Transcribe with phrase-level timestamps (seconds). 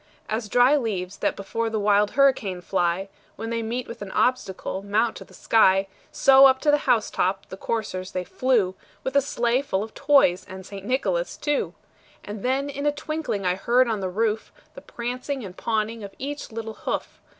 [0.27, 4.81] As dry leaves that before the wild hurricane fly, When they meet with an obstacle,
[4.81, 9.15] mount to the sky, So, up to the house top the coursers they flew, With
[9.15, 10.83] a sleigh full of toys and St.
[10.87, 11.75] Nicholas too.
[12.23, 16.15] And then in a twinkling I heard on the roof, The prancing and pawing of
[16.17, 17.19] each little hoof.